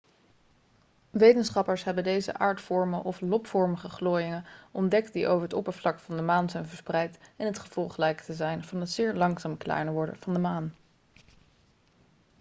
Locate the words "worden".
9.93-10.17